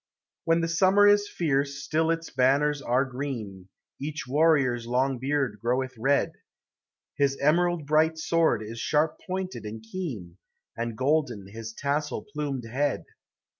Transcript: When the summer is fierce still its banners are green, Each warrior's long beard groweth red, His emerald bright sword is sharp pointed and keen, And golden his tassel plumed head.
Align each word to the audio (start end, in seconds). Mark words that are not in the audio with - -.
When 0.45 0.61
the 0.61 0.67
summer 0.67 1.05
is 1.05 1.27
fierce 1.29 1.83
still 1.83 2.09
its 2.09 2.31
banners 2.31 2.81
are 2.81 3.05
green, 3.05 3.69
Each 4.01 4.25
warrior's 4.27 4.87
long 4.87 5.19
beard 5.19 5.59
groweth 5.61 5.93
red, 5.95 6.31
His 7.19 7.37
emerald 7.37 7.85
bright 7.85 8.17
sword 8.17 8.63
is 8.63 8.79
sharp 8.79 9.19
pointed 9.27 9.63
and 9.63 9.83
keen, 9.83 10.37
And 10.75 10.97
golden 10.97 11.49
his 11.49 11.71
tassel 11.71 12.25
plumed 12.33 12.65
head. 12.65 13.03